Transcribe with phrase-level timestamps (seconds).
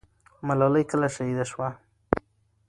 [0.47, 1.69] ملالۍ کله شهیده سوه؟